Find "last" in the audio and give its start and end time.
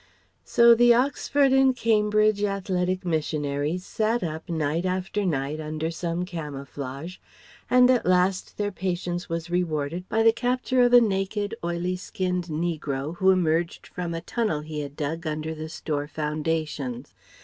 8.07-8.57